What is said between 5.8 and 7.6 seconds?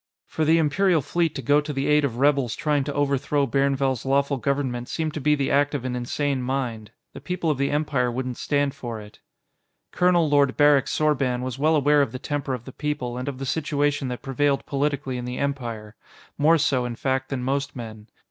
an insane mind. The people of